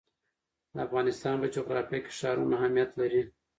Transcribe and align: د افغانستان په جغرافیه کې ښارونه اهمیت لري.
د 0.75 0.77
افغانستان 0.87 1.35
په 1.41 1.47
جغرافیه 1.55 1.99
کې 2.05 2.11
ښارونه 2.19 2.53
اهمیت 2.59 2.89
لري. 2.99 3.21